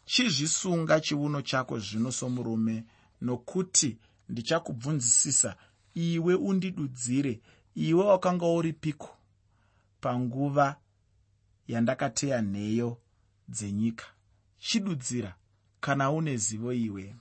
chizvisunga 0.05 0.99
chiuno 0.99 1.41
chako 1.41 1.79
zvino 1.79 2.11
somurume 2.11 2.83
nokuti 3.21 3.97
ndichakubvunzisisa 4.29 5.55
iwe 5.93 6.35
undidudzire 6.35 7.41
iwe 7.75 8.03
wakanga 8.03 8.45
uri 8.45 8.73
piko 8.73 9.17
panguva 10.01 10.75
yandakateya 11.67 12.41
nheyo 12.41 12.97
dzenyika? 13.47 14.05
Chidudzira 14.59 15.35
kana 15.79 16.11
une 16.11 16.37
zivo 16.37 16.73
iwe? 16.73 17.15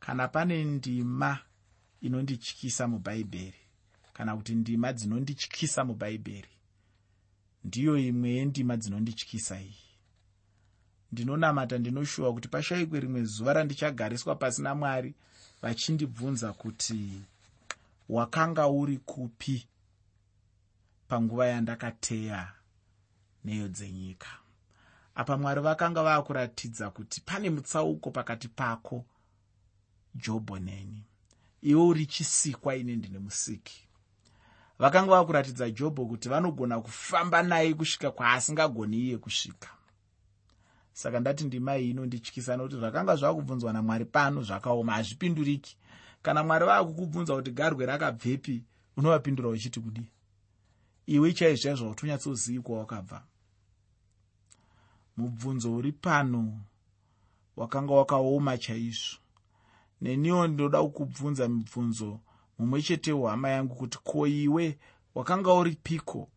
Kana 0.00 0.28
pane 0.28 0.64
ndima 0.64 1.38
inondityisa 2.00 2.88
mubhaibheri 2.88 3.58
kana 4.12 4.36
kuti 4.36 4.54
ndima 4.54 4.92
dzinondityisa 4.92 5.84
mubhaibheri 5.84 6.48
ndiyo 7.64 7.98
imwe 7.98 8.30
yendima 8.30 8.76
dzinondityisa 8.76 9.60
iyi. 9.60 9.76
Ndinonamata 11.12 11.78
ndinoshuwa 11.78 12.32
kuti 12.32 12.48
pashayikwe 12.48 13.00
rimwe 13.00 13.24
zuva 13.24 13.52
randichagariswa 13.52 14.34
pasina 14.36 14.74
mwari 14.74 15.14
vachindibvunza 15.62 16.52
kuti 16.52 17.20
wakanga 18.08 18.68
uri 18.68 18.98
kupi 18.98 19.68
panguva 21.08 21.46
yandakateya 21.46 22.52
nheyo 23.44 23.68
dzenyika? 23.68 24.28
Apa 25.14 25.36
mwari 25.36 25.60
vakanga 25.60 26.02
vaakuratidza 26.02 26.90
kuti 26.90 27.20
pane 27.20 27.50
mutsauko 27.50 28.10
pakati 28.10 28.48
pako 28.48 29.04
jobho 30.14 30.58
neni. 30.58 31.04
Iwe 31.62 31.82
uri 31.82 32.06
chisikwa 32.06 32.76
ine 32.76 32.96
ndine 32.96 33.18
musiki. 33.18 33.88
Vakanga 34.78 35.10
vakuratidza 35.10 35.70
jobho 35.70 36.06
kuti 36.06 36.28
vanogona 36.28 36.80
kufamba 36.80 37.42
naye 37.42 37.74
kusvika 37.74 38.10
kwaasingagoni 38.10 38.96
iye 38.98 39.18
kusvika. 39.18 39.68
Saka 40.92 41.20
ndati 41.20 41.44
ndima 41.44 41.78
iyi 41.78 41.90
inondityisa 41.90 42.56
nokuti 42.56 42.76
zvakanga 42.76 43.16
zvakubvunzwa 43.16 43.72
namwari 43.72 44.04
pano 44.04 44.42
zvakaoma 44.42 44.92
hazvipinduriki 44.92 45.76
kana 46.22 46.42
mwari 46.44 46.64
vaakukubvunza 46.66 47.34
kuti 47.36 47.50
garwe 47.50 47.86
rakabvepi 47.86 48.64
unovapindura 48.96 49.48
uchiti 49.48 49.80
kudi 49.80 50.02
iwe 51.06 51.32
chaizvo 51.32 51.88
kuti 51.88 52.04
unyatsozivi 52.06 52.60
kwawakabva 52.60 53.24
mubvunzo 55.16 55.74
uri 55.74 55.92
pano 55.92 56.60
wakanga 57.56 57.92
wakaoma 57.94 58.58
chaizvo. 58.58 59.18
Neniwo 60.00 60.46
ndinoda 60.46 60.82
kukubvunza 60.82 61.48
mibvunzo 61.48 62.20
mumwe 62.58 62.82
chetewo 62.82 63.28
hama 63.28 63.48
yangu 63.48 63.74
kuti 63.74 63.98
ko 64.04 64.26
iwe 64.26 64.78
wakanga 65.14 65.52
uri 65.52 65.74
piko 65.74 66.28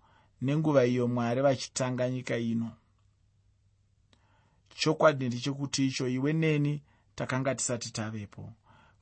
nenguva 0.41 0.85
iyo 0.85 1.07
mwari 1.07 1.41
vachitanga 1.41 2.09
nyika 2.09 2.37
ino? 2.37 2.71
Chokwadi 4.75 5.27
ndechekuti 5.27 5.87
icho 5.87 6.07
iwe 6.07 6.33
neni 6.33 6.81
takanga 7.15 7.55
tisati 7.55 7.93
tavepo 7.93 8.53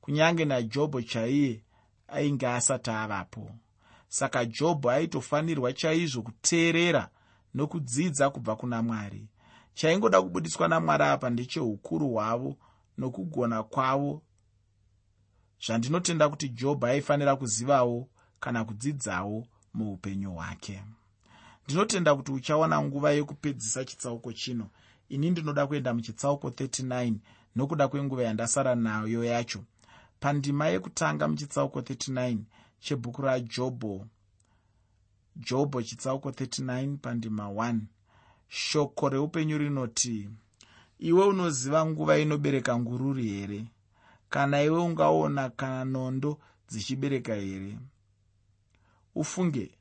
kunyange 0.09 0.45
najobho 0.45 1.01
chaiye 1.01 1.61
ainge 2.07 2.47
asati 2.47 2.89
avapo. 2.89 3.51
Saka 4.07 4.45
jobho 4.45 4.89
aitofanirwa 4.89 5.73
chaizvo 5.73 6.21
kuteerera 6.21 7.09
nokudzidza 7.53 8.29
kubva 8.29 8.55
kuna 8.55 8.81
mwari. 8.81 9.27
Chaingoda 9.73 10.21
kubudiswa 10.21 10.67
namwari 10.67 11.03
apa 11.03 11.29
ndecheukuru 11.29 12.09
hwavo 12.09 12.57
nokugona 12.97 13.63
kwavo. 13.63 14.21
Zvandinotenda 15.65 16.29
kuti 16.29 16.49
jobho 16.49 16.85
aifanira 16.87 17.35
kuzivawo 17.35 18.07
kana 18.39 18.65
kudzidzawo 18.65 19.47
muupenyu 19.73 20.31
hwake. 20.33 20.83
Ndinotenda 21.65 22.15
kuti 22.15 22.31
uchaona 22.31 22.81
nguva 22.81 23.11
yekupedzisa 23.11 23.85
chitsauko 23.85 24.33
chino. 24.33 24.69
Ini 25.09 25.29
ndinoda 25.29 25.67
kuenda 25.67 25.93
muchitsauko 25.93 26.49
39 26.49 27.13
nokuda 27.55 27.87
kwenguva 27.87 28.23
yandasara 28.23 28.75
nayo 28.75 29.23
yacho 29.23 29.63
pandima 30.19 30.67
yekutanga 30.67 31.27
muchitsauko 31.27 31.79
39 31.79 32.37
chebhuku 32.79 33.21
rajobho. 33.21 34.07
Jobho 35.35 35.81
chitsauko 35.81 36.29
39 36.29 36.97
pandima 36.97 37.43
1 37.43 37.79
shoko 38.47 39.09
reupenyu 39.09 39.57
rinoti 39.57 40.29
iwe 40.99 41.25
unoziva 41.25 41.85
nguva 41.85 42.19
inobereka 42.19 42.79
ngururi 42.79 43.27
here? 43.27 43.65
Kana 44.29 44.63
iwe 44.63 44.79
ungaona 44.79 45.49
kana 45.49 45.85
nondo 45.85 46.39
dzichibereka 46.69 47.35
here? 47.35 47.79
Ufunge 49.15 49.71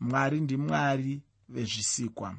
mwari 0.00 0.40
ndimwari 0.40 1.22
vezvisikwa. 1.48 2.36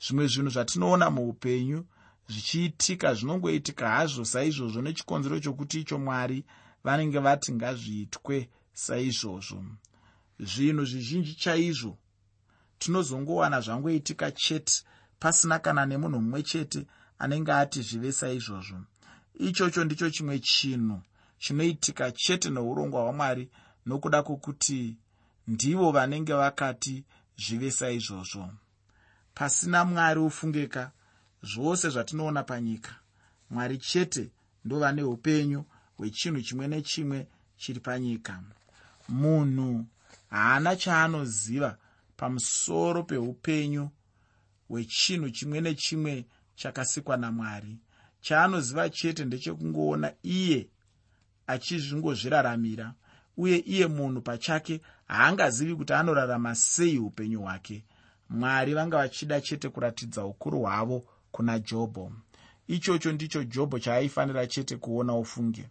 Zvimwe 0.00 0.26
zvinhu 0.26 0.50
zvatinoona 0.50 1.10
muupenyu 1.10 1.84
zvichiitika 2.28 3.14
zvinongoitika 3.14 3.88
hazvo 3.88 4.24
saizvozvo 4.24 4.82
nechikonzero 4.82 5.40
chokuti 5.40 5.80
icho 5.80 5.98
mwari 5.98 6.44
vanenge 6.86 7.18
vati 7.18 7.52
ngazviitwe 7.52 8.48
saizvozvo. 8.72 9.64
Zvinhu 10.38 10.84
zvizhinji 10.84 11.34
chaizvo 11.34 11.98
tinozongowana 12.78 13.60
zvangoitika 13.60 14.30
chete 14.30 14.84
pasina 15.18 15.58
kana 15.58 15.86
nemunhu 15.86 16.20
mumwe 16.20 16.42
chete 16.42 16.86
anenge 17.18 17.52
ati 17.52 17.82
zvive 17.82 18.12
saizvozvo. 18.12 18.78
Ichocho 19.34 19.84
ndicho 19.84 20.10
chimwe 20.10 20.38
chinhu 20.38 21.02
chinoitika 21.38 22.12
chete 22.12 22.50
neurongwa 22.50 23.02
hwamwari 23.02 23.50
nokuda 23.86 24.22
kwokuti 24.22 24.96
ndivo 25.46 25.92
vanenge 25.92 26.34
vakati 26.34 27.04
zvive 27.36 27.70
saizvozvo. 27.70 28.50
Pasina 29.34 29.84
mwari 29.84 30.20
ufungeka 30.20 30.92
zvose 31.42 31.88
zvatinoona 31.90 32.42
panyika 32.42 32.94
mwari 33.50 33.78
chete 33.78 34.30
ndovane 34.64 35.02
upenyu 35.02 35.64
hwechinhu 35.98 36.42
chimwe 36.42 36.68
nechimwe 36.68 37.26
chiri 37.56 37.80
panyika. 37.80 38.42
Munhu 39.08 39.84
haana 40.30 40.76
chaanoziva 40.76 41.78
pamusoro 42.16 43.02
peupenyu 43.02 43.90
hwechinhu 44.68 45.30
chimwe 45.30 45.60
nechimwe 45.60 46.24
chakasikwa 46.54 47.16
namwari. 47.16 47.78
Chaanoziva 48.20 48.90
chete 48.90 49.24
ndechekungoona 49.24 50.12
iye 50.22 50.68
achizvingozviraramira 51.46 52.94
uye 53.36 53.56
iye 53.58 53.86
munhu 53.86 54.20
pachake 54.22 54.80
haangazivi 55.06 55.74
kuti 55.76 55.92
anorarama 55.92 56.54
sei 56.54 56.98
upenyu 56.98 57.40
hwake. 57.40 57.84
Mwari 58.30 58.74
vanga 58.74 58.96
vachida 58.96 59.40
chete 59.40 59.68
kuratidza 59.68 60.24
ukuru 60.24 60.60
hwavo 60.60 61.04
kuna 61.30 61.58
jobho. 61.58 62.12
Ichocho 62.68 63.12
ndicho 63.12 63.44
jobho 63.44 63.78
chaaifanira 63.78 64.46
chete 64.46 64.76
kuona 64.76 65.14
ufunge 65.14 65.68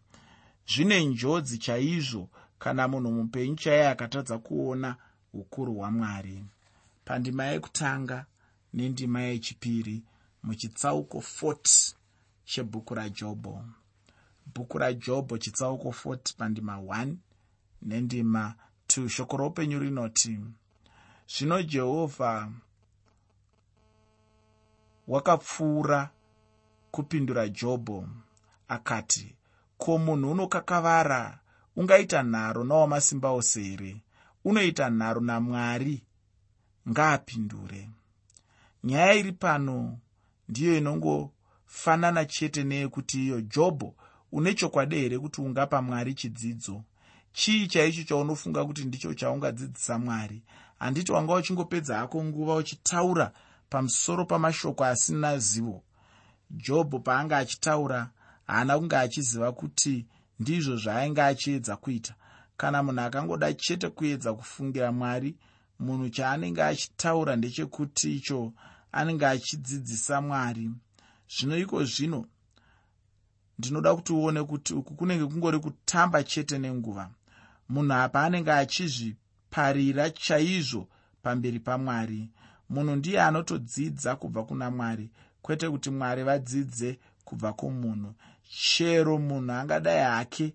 zvine 0.67 1.05
njodzi 1.05 1.57
chaizvo 1.57 2.29
kana 2.59 2.87
munhu 2.87 3.11
mupenyu 3.11 3.55
chaiye 3.55 3.87
akatadza 3.87 4.37
kuona 4.37 4.95
ukuru 5.33 5.73
hwamwari. 5.75 6.45
Pandima 7.05 7.43
yekutanga 7.45 8.25
nendima 8.73 9.21
yechipiri 9.21 10.03
muchitsauko 10.43 11.17
40 11.17 11.93
chebhuku 12.45 12.95
rajobho. 12.95 13.65
Bhuku 14.53 14.77
rajobho 14.77 15.37
chitsauko 15.37 15.89
40 15.89 16.35
pandima 16.37 16.77
1 16.77 17.15
nendima 17.81 18.55
2 18.87 19.09
shoko 19.09 19.37
roupenyu 19.37 19.79
rinoti 19.79 20.39
zvino 21.27 21.63
jehovha 21.63 22.51
wakapfuura 25.07 26.09
kupindura 26.91 27.47
jobho 27.49 28.07
akati 28.67 29.35
ko 29.77 29.97
munhu 29.97 30.31
unokakavara 30.31 31.39
ungaita 31.75 32.23
nharo 32.23 32.63
nawamasimba 32.63 33.29
ose 33.31 33.63
here? 33.63 34.01
Unoita 34.45 34.89
nharo 34.89 35.21
namwari? 35.21 36.03
Ngaapindure. 36.89 37.89
Nyaya 38.83 39.13
iri 39.13 39.31
pano 39.31 39.97
ndiyo 40.49 40.77
inongofanana 40.77 42.25
chete 42.25 42.63
neyekuti 42.63 43.25
iyo 43.25 43.41
jobho 43.41 43.95
une 44.31 44.53
chokwadi 44.53 44.95
here 44.95 45.19
kuti 45.19 45.41
ungapa 45.41 45.81
mwari 45.81 46.13
chidzidzo? 46.13 46.83
Chii 47.33 47.67
chaicho 47.67 48.03
chaunofunga 48.03 48.65
kuti 48.65 48.85
ndicho 48.85 49.13
chaungadzidzisa 49.13 49.99
mwari? 49.99 50.43
Handiti 50.79 51.11
wanga 51.11 51.33
uchingopedza 51.33 51.97
hako 51.97 52.23
nguva 52.23 52.55
uchitaura 52.55 53.31
pamusoro 53.69 54.25
pamashoko 54.25 54.85
asina 54.85 55.37
zivo? 55.37 55.83
Jobho 56.51 56.99
paanga 56.99 57.37
achitaura 57.37 58.09
haana 58.47 58.79
kunge 58.79 58.97
achiziva 58.97 59.51
kuti 59.51 60.05
ndizvo 60.39 60.75
zvaainge 60.77 61.21
achiedza 61.21 61.75
kuita. 61.77 62.15
Kana 62.57 62.83
munhu 62.83 63.01
akangoda 63.01 63.53
chete 63.53 63.89
kuedza 63.89 64.33
kufungira 64.33 64.91
mwari 64.91 65.35
munhu 65.79 66.09
chaanenge 66.09 66.63
achitaura 66.63 67.35
ndechekuti 67.35 68.15
icho 68.15 68.53
anenge 68.91 69.25
achidzidzisa 69.25 70.21
mwari. 70.21 70.71
Zvino 71.29 71.57
iko 71.57 71.83
zvino 71.83 72.25
ndinoda 73.59 73.95
kuti 73.95 74.13
uone 74.13 74.43
kuti 74.43 74.73
uku 74.73 74.93
kunenge 74.95 75.25
kungori 75.25 75.59
kutamba 75.59 76.23
chete 76.23 76.57
nenguva. 76.59 77.09
Munhu 77.69 77.93
apa 77.93 78.23
anenge 78.23 78.51
achizviparira 78.51 80.09
chaizvo 80.09 80.87
pamberi 81.21 81.59
pamwari. 81.59 82.29
Munhu 82.69 82.95
ndiye 82.95 83.21
anotodzidza 83.21 84.15
kubva 84.15 84.43
kuna 84.43 84.71
mwari 84.71 85.09
kwete 85.41 85.69
kuti 85.69 85.89
mwari 85.89 86.23
vadzidze 86.23 86.99
kubva 87.25 87.53
kumunhu 87.53 88.13
chero 88.49 89.17
munhu 89.17 89.51
angadai 89.53 90.03
hake 90.03 90.53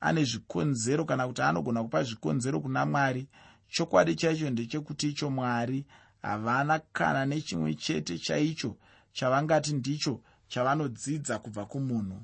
ane 0.00 0.24
zvikonzero 0.24 1.04
kana 1.04 1.26
kuti 1.26 1.42
anogona 1.42 1.82
kupa 1.82 2.02
zvikonzero 2.02 2.60
kuna 2.60 2.86
mwari 2.86 3.28
chokwadi 3.68 4.14
chaicho 4.14 4.50
ndechekuti 4.50 5.08
icho 5.08 5.30
mwari 5.30 5.84
havana 6.22 6.78
kana 6.78 7.26
nechimwe 7.26 7.74
chete 7.74 8.18
chaicho 8.18 8.76
chavangati 9.12 9.72
ndicho 9.72 10.20
chavanodzidza 10.48 11.38
kubva 11.38 11.66
kumunhu. 11.66 12.22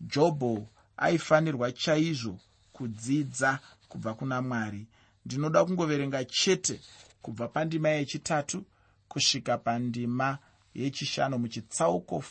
Jobho 0.00 0.68
aifanirwa 0.96 1.72
chaizvo 1.72 2.38
kudzidza 2.72 3.58
kubva 3.88 4.14
kuna 4.14 4.42
mwari. 4.42 4.86
Ndinoda 5.26 5.64
kungoverenga 5.64 6.24
chete 6.24 6.80
kubva 7.22 7.48
pandima 7.48 7.88
yechitatu 7.88 8.64
kusvika 9.08 9.58
pandima 9.58 10.38
yechishanu 10.74 11.38
muchitsauko 11.38 12.24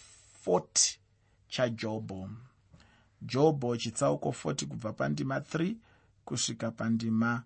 40 0.46 0.98
chajobho 1.54 2.30
jobho 3.22 3.78
chitsauko 3.78 4.30
40 4.30 4.68
kubva 4.68 4.94
pandima 4.94 5.40
3 5.40 5.76
kusvika 6.26 6.72
pandima 6.72 7.44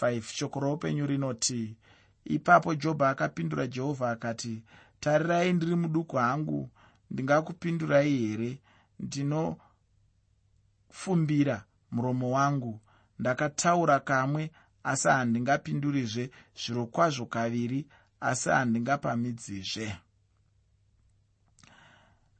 5 0.00 0.22
shoko 0.22 0.60
roupenyu 0.60 1.06
rinoti 1.06 1.76
ipapo 2.24 2.74
jobho 2.74 3.04
akapindura 3.04 3.66
jehovha 3.66 4.10
akati 4.10 4.62
tarirai 5.00 5.52
ndiri 5.52 5.74
muduku 5.74 6.16
hangu. 6.16 6.70
Ndingakupindurai 7.10 8.18
here? 8.18 8.58
Ndinofumbira 9.00 11.64
muromo 11.90 12.30
wangu. 12.30 12.80
Ndakataura 13.18 14.00
kamwe 14.00 14.50
asi 14.84 15.08
handingapindurizve 15.08 16.30
zviro 16.60 16.86
kwazvo 16.86 17.26
kaviri 17.26 17.86
asi 18.20 18.48
handingapamidzizve 18.48 19.96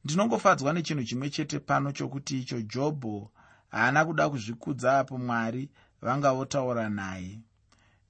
ndinongofadzwa 0.03 0.73
nechinhu 0.73 1.03
chimwe 1.03 1.29
chete 1.29 1.59
pano 1.59 1.91
chokuti 1.91 2.39
icho 2.39 2.61
jobho 2.61 3.31
haana 3.71 4.05
kuda 4.05 4.29
kuzvikudza 4.29 4.99
apo 4.99 5.17
mwari 5.17 5.69
vanga 6.01 6.33
votaura 6.33 6.89
naye. 6.89 7.39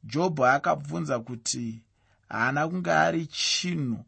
Jobho 0.04 0.45
akabvunza 0.45 1.19
kuti 1.19 1.84
haana 2.30 2.67
kunge 2.67 2.91
ari 2.91 3.25
chinhu 3.27 4.06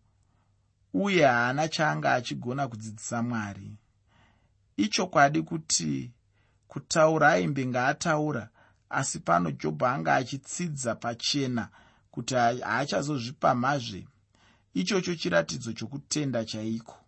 uye 0.94 1.26
haana 1.26 1.68
chaanga 1.68 2.14
achigona 2.14 2.68
kudzidzisa 2.68 3.24
mwari. 3.24 3.78
Ichokwadi 4.78 5.42
kuti 5.42 6.12
kutaura 6.68 7.30
aimbe 7.32 7.66
ngaataura 7.66 8.50
asi 8.90 9.20
pano 9.20 9.52
jobho 9.52 9.86
anga 9.86 10.16
achitsidza 10.16 10.96
pachena 10.96 11.70
kuti 12.12 12.36
haachazozvipamhazve 12.36 14.08
ichocho 14.74 15.16
chiratidzo 15.16 15.74
chokutenda 15.74 16.46
chaiko 16.46 17.03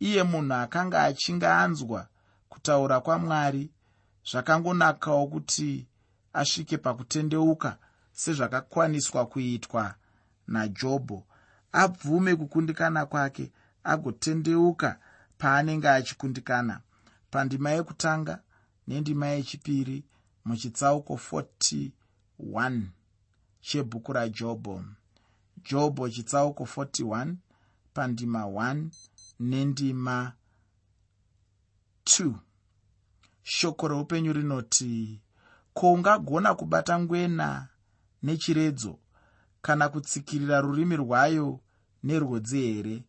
iye 0.00 0.22
munhu 0.22 0.54
akanga 0.54 1.02
achinge 1.02 1.46
anzwa 1.46 2.08
kutaura 2.48 3.00
kwamwari 3.00 3.70
zvakangonakawo 4.30 5.26
kuti 5.26 5.86
asvike 6.32 6.76
pakutendeuka 6.78 7.78
sezvakakwaniswa 8.12 9.26
kuitwa 9.26 9.94
najobho. 10.46 11.26
Abvume 11.72 12.36
kukundikana 12.36 13.06
kwake 13.06 13.52
agotendeuka 13.84 14.98
paanenge 15.38 15.88
achikundikana 15.88 16.80
pandima 17.30 17.70
yekutanga 17.70 18.42
nendima 18.88 19.26
yechipiri 19.26 20.04
muchitsauko 20.44 21.14
41 22.40 22.82
chebhuku 23.60 24.12
rajobho. 24.12 24.84
Jobho 25.70 26.08
chitsauko 26.08 26.64
41 26.64 27.34
pandima 27.94 28.42
1 28.44 28.88
nendima 29.40 30.32
2 32.04 32.34
shoko 33.42 33.88
reupenyu 33.88 34.32
rinoti 34.32 35.20
ko 35.74 35.92
ungagona 35.92 36.54
kubata 36.54 36.98
ngwena 37.00 37.68
nechiredzo 38.22 38.98
kana 39.62 39.88
kutsikirira 39.88 40.60
rurimi 40.60 40.96
rwayo 40.96 41.60
nerwodzi 42.02 42.60
here? 42.60 43.04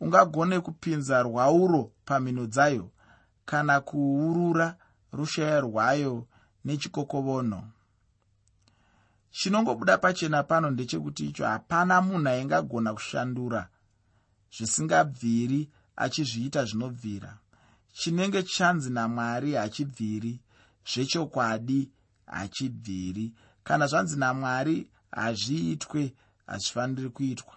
Ungagone 0.00 0.60
kupinza 0.60 1.22
rwauro 1.22 1.92
pamhino 2.04 2.46
dzayo 2.46 2.90
kana 3.44 3.80
kuurura 3.80 4.76
rushaya 5.12 5.60
rwayo 5.60 6.26
nechikokovono. 6.64 7.68
Chinongobuda 9.30 9.98
pachena 9.98 10.42
pano 10.42 10.70
ndechekuti 10.70 11.26
icho 11.26 11.44
hapana 11.46 12.02
munhu 12.02 12.28
aingagona 12.28 12.94
kushandura 12.94 13.68
zvisingabviri 14.56 15.70
achizviita 15.96 16.64
zvinobvira. 16.64 17.38
Chinenge 17.92 18.42
chanzi 18.42 18.90
namwari 18.90 19.52
hachibviri 19.54 20.40
zvechokwadi 20.90 21.90
hachibviri. 22.26 23.34
Kana 23.64 23.86
zvanzi 23.86 24.16
namwari 24.18 24.88
hazviitwe 25.10 26.14
hazvifaniri 26.46 27.08
kuitwa. 27.10 27.54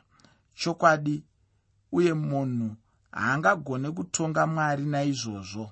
Chokwadi 0.56 1.24
uye 1.92 2.14
munhu 2.14 2.76
haangagone 3.12 3.92
kutonga 3.92 4.48
mwari 4.48 4.86
naizvozvo. 4.86 5.72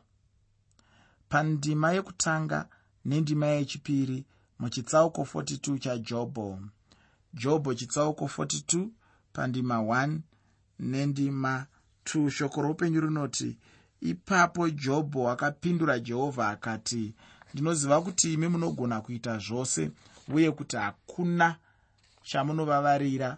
Pandima 1.29 1.91
yekutanga 1.91 2.69
nendima 3.05 3.45
yechipiri 3.47 4.25
muchitsauko 4.59 5.21
42 5.21 5.79
chajobho. 5.79 6.59
Jobho 7.33 7.73
chitsauko 7.73 8.25
42 8.25 8.87
pandima 9.33 9.75
1 9.77 10.19
nendima. 10.79 11.65
2 12.05 12.29
shoko 12.29 12.61
roupenyu 12.61 13.01
rinoti 13.01 13.57
ipapo 14.01 14.69
jobho 14.69 15.29
akapindura 15.29 15.99
jehovha 15.99 16.49
akati 16.49 17.13
ndinoziva 17.53 18.01
kuti 18.01 18.33
imi 18.33 18.47
munogona 18.47 19.01
kuita 19.01 19.37
zvose 19.37 19.91
uye 20.27 20.51
kuti 20.51 20.75
hakuna 20.77 21.55
chamunovavarira 22.23 23.37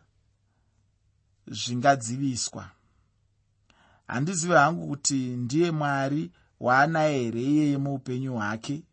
zvingadziviswa. 1.47 2.69
Handizivi 4.07 4.53
hangu 4.53 4.87
kuti 4.87 5.15
ndiye 5.15 5.71
mwari 5.71 6.31
waanaye 6.59 7.23
here 7.23 7.41
iyeye 7.41 7.77
muupenyu 7.77 8.33
hwake 8.33 8.83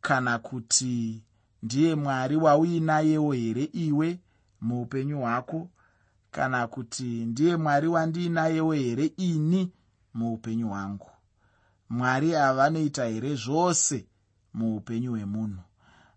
kana 0.00 0.38
kuti 0.38 1.22
ndiye 1.62 1.94
mwari 1.94 2.36
wauinayewo 2.36 3.32
here 3.32 3.64
iwe 3.64 4.18
muupenyu 4.60 5.20
hwako 5.20 5.70
kana 6.30 6.66
kuti 6.66 7.26
ndiye 7.26 7.56
mwari 7.56 7.88
wandiinayewo 7.88 8.72
here 8.72 9.06
ini 9.16 9.72
muupenyu 10.14 10.68
hwangu? 10.68 11.10
Mwari 11.88 12.30
havanoita 12.32 13.04
here 13.04 13.34
zvose 13.34 14.06
muupenyu 14.54 15.10
hwemunhu? 15.10 15.62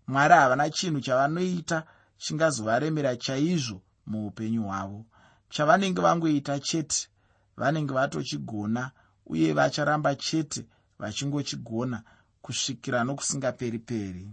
Mwari 0.06 0.34
havana 0.34 0.70
chinhu 0.70 1.00
chavanoita 1.00 1.86
chingazovaremera 2.16 3.16
chaizvo 3.16 3.82
muupenyu 4.06 4.62
hwavo? 4.62 5.04
Chavanenge 5.48 6.00
vangoita 6.00 6.60
chete 6.60 7.08
vanenge 7.56 7.92
vatochigona 7.94 8.90
uye 9.26 9.52
vacharamba 9.52 10.14
chete 10.14 10.66
vachingochigona 10.98 12.02
kusvikira 12.42 13.04
nokusingaperi 13.04 13.78
peri? 13.78 14.28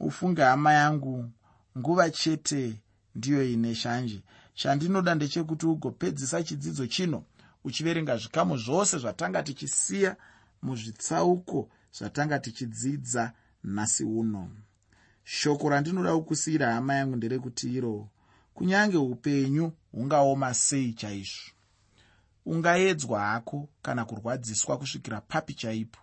Ufunge 0.00 0.42
hama 0.42 0.72
yangu 0.72 1.30
nguva 1.78 2.10
chete 2.10 2.80
ndiyo 3.14 3.44
ine 3.52 3.74
shanje 3.74 4.22
chandinoda 4.54 5.14
ndechekuti 5.14 5.66
ugopedzisa 5.66 6.42
chidzidzo 6.42 6.86
chino 6.86 7.24
uchiverenga 7.64 8.16
zvikamu 8.16 8.56
zvose 8.58 8.98
zvatanga 8.98 9.42
tichisiya 9.42 10.16
muzvitsauko 10.62 11.68
zvatanga 11.92 12.38
tichidzidza 12.38 13.32
nhasi 13.64 14.04
uno. 14.04 14.50
Shoko 15.24 15.68
randinoda 15.68 16.14
kukusiyira 16.14 16.72
hama 16.74 16.94
yangu 16.94 17.16
nderekuti 17.16 17.74
iro 17.74 18.08
kunyange 18.54 18.96
upenyu 18.96 19.72
hungaoma 19.92 20.54
sei 20.54 20.92
chaizvo? 20.92 21.52
Ungaedzwa 22.46 23.20
hako 23.20 23.68
kana 23.82 24.04
kurwadziswa 24.04 24.78
kusvikira 24.78 25.20
papi 25.20 25.54
chaipo? 25.54 26.00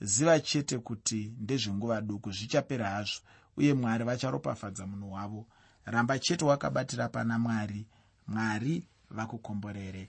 Ziva 0.00 0.40
chete 0.40 0.78
kuti 0.78 1.34
ndezvenguva 1.40 2.00
duku 2.00 2.32
zvichapera 2.32 2.90
hazvo 2.90 3.20
uye 3.56 3.74
mwari 3.74 4.04
vacharopafadza 4.04 4.86
munhu 4.86 5.12
wavo 5.12 5.46
ramba 5.86 6.18
chete 6.18 6.44
wakabatira 6.44 7.08
pana 7.08 7.38
mwari. 7.38 7.86
Mwari 8.28 8.86
vakukomborere 9.10 10.08